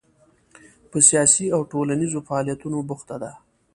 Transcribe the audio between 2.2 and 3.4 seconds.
فعالیتونو بوخته ده.